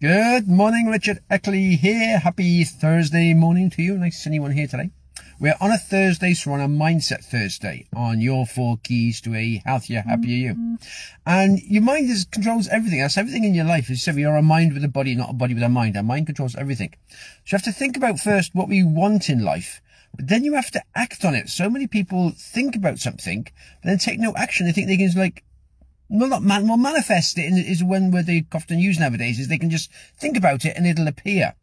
[0.00, 2.18] Good morning, Richard Eckley here.
[2.18, 3.96] Happy Thursday morning to you.
[3.96, 4.90] Nice to see anyone here today.
[5.38, 9.34] We're on a Thursday, so we're on a Mindset Thursday on your four keys to
[9.36, 10.78] a healthier, happier you.
[11.24, 13.00] And your mind is, controls everything.
[13.00, 13.88] That's everything in your life.
[13.88, 15.96] You said, you're a mind with a body, not a body with a mind.
[15.96, 16.92] Our mind controls everything.
[17.08, 19.80] So you have to think about first what we want in life.
[20.16, 21.48] But then you have to act on it.
[21.48, 24.66] So many people think about something, but then take no action.
[24.66, 25.44] They think they can just like
[26.14, 29.58] well, not man, well, manifest it is one word they often use nowadays is they
[29.58, 31.54] can just think about it and it'll appear.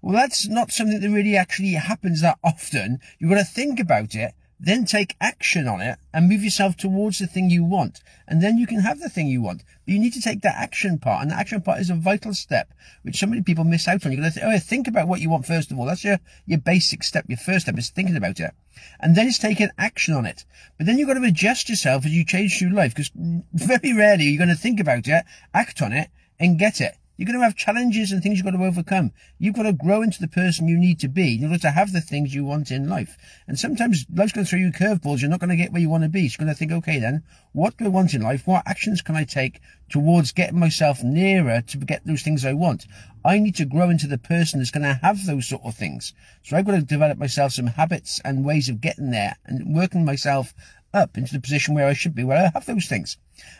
[0.00, 2.98] Well, that's not something that really actually happens that often.
[3.18, 4.34] You've got to think about it,
[4.64, 8.00] then take action on it and move yourself towards the thing you want.
[8.28, 9.64] And then you can have the thing you want.
[9.84, 11.22] But you need to take that action part.
[11.22, 14.12] And the action part is a vital step, which so many people miss out on.
[14.12, 15.86] You've got to th- oh, think about what you want first of all.
[15.86, 17.24] That's your, your basic step.
[17.26, 18.52] Your first step is thinking about it.
[19.00, 20.44] And then it's taking action on it.
[20.78, 23.10] But then you've got to adjust yourself as you change through life because
[23.52, 26.96] very rarely you're going to think about it, act on it and get it.
[27.22, 29.12] You're going to have challenges and things you've got to overcome.
[29.38, 31.92] You've got to grow into the person you need to be in order to have
[31.92, 33.16] the things you want in life.
[33.46, 35.20] And sometimes life's going to throw you curveballs.
[35.20, 36.28] You're not going to get where you want to be.
[36.28, 38.44] So you're going to think, okay, then what do I want in life?
[38.48, 42.86] What actions can I take towards getting myself nearer to get those things I want?
[43.24, 46.14] I need to grow into the person that's going to have those sort of things.
[46.42, 50.04] So I've got to develop myself some habits and ways of getting there and working
[50.04, 50.54] myself
[50.94, 53.16] up into the position where I should be, where I have those things.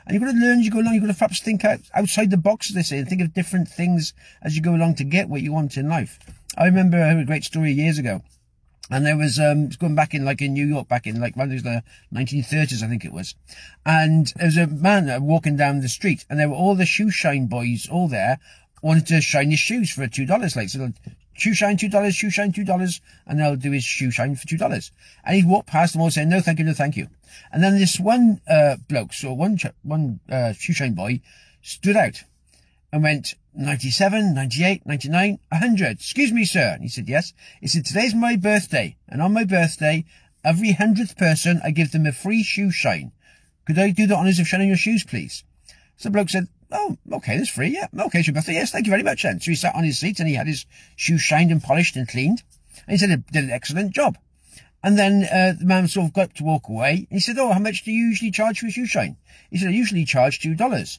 [0.07, 0.95] And you've got to learn as you go along.
[0.95, 3.35] You've got to perhaps think out, outside the box, as they say, and think of
[3.35, 6.19] different things as you go along to get what you want in life.
[6.57, 8.23] I remember I heard a great story years ago.
[8.91, 11.51] And there was, um, going back in, like in New York, back in like around
[11.51, 13.35] the 1930s, I think it was.
[13.87, 17.11] And there was a man walking down the street and there were all the shoe
[17.11, 18.39] shine boys all there
[18.83, 20.57] wanted to shine his shoes for two dollars.
[20.57, 20.93] Like, so
[21.33, 24.47] shoe shine two dollars, shoe shine two dollars, and they'll do his shoe shine for
[24.47, 24.93] two dollars.
[25.25, 27.09] And he walked past them all saying, no, thank you, no, thank you.
[27.51, 31.21] And then this one, uh, bloke, so one, one, uh, shoe shine boy
[31.63, 32.25] stood out
[32.93, 35.91] and went 97, 98, 99, 100.
[35.93, 36.73] Excuse me, sir.
[36.75, 37.33] And he said, yes.
[37.61, 38.97] He said, today's my birthday.
[39.09, 40.05] And on my birthday,
[40.45, 43.13] every hundredth person, I give them a free shoe shine.
[43.67, 45.45] Could I do the honours of shining your shoes, please?
[45.97, 47.89] So the bloke said, Oh, okay, that's free, yeah.
[48.07, 48.55] Okay, your birthday.
[48.55, 49.41] Yes, thank you very much then.
[49.41, 50.65] So he sat on his seat and he had his
[50.97, 52.43] shoes shined and polished and cleaned.
[52.87, 54.17] And he said he did an excellent job.
[54.83, 57.07] And then uh, the man sort of got to walk away.
[57.11, 59.17] he said, oh, how much do you usually charge for a shoe shine?
[59.51, 60.99] He said, I usually charge $2.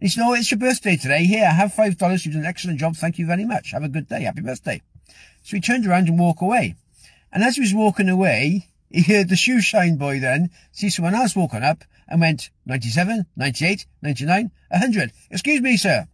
[0.00, 1.24] He said, oh, it's your birthday today.
[1.24, 2.24] Here, have $5.
[2.24, 2.96] You've done an excellent job.
[2.96, 3.72] Thank you very much.
[3.72, 4.22] Have a good day.
[4.22, 4.80] Happy birthday.
[5.42, 6.76] So he turned around and walked away.
[7.32, 11.14] And as he was walking away, he heard the shoe shine boy then see someone
[11.14, 15.12] else walking up and went 97, 98, 99, 100.
[15.30, 16.06] Excuse me, sir.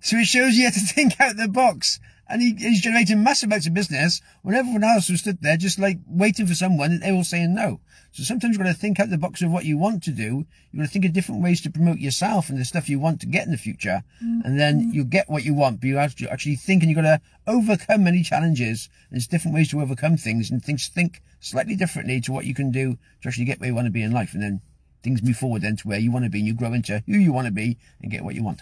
[0.00, 2.00] So it shows you how to think out the box.
[2.30, 5.78] And he, he's generating massive amounts of business when everyone else was stood there just
[5.78, 7.80] like waiting for someone and they were saying no.
[8.12, 10.46] So sometimes you've got to think out the box of what you want to do.
[10.70, 13.20] You've got to think of different ways to promote yourself and the stuff you want
[13.20, 14.04] to get in the future.
[14.24, 14.40] Mm-hmm.
[14.44, 17.02] And then you get what you want, but you have to actually think and you've
[17.02, 18.88] got to overcome many challenges.
[19.10, 22.70] There's different ways to overcome things and things think slightly differently to what you can
[22.70, 24.34] do to actually get where you want to be in life.
[24.34, 24.60] And then
[25.02, 27.16] things move forward then to where you want to be and you grow into who
[27.16, 28.60] you want to be and get what you want.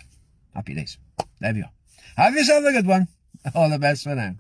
[0.54, 0.98] Happy days.
[1.40, 1.70] There we are.
[2.16, 3.08] Have yourself a good one.
[3.54, 4.34] All the best for now.